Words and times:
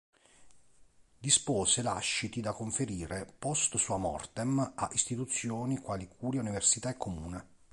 Dispose 1.19 1.83
lasciti 1.83 2.41
da 2.41 2.53
conferire 2.53 3.35
"post 3.37 3.77
sua 3.77 3.97
mortem" 3.97 4.71
a 4.73 4.89
Istituzioni 4.93 5.77
quali 5.77 6.07
Curia, 6.07 6.41
Università 6.41 6.89
e 6.89 6.97
Comune. 6.97 7.47